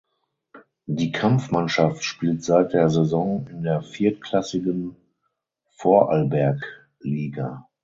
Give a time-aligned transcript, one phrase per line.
[0.87, 4.95] Die Kampfmannschaft spielt seit der Saison in der viertklassigen
[5.75, 7.67] Vorarlbergliga.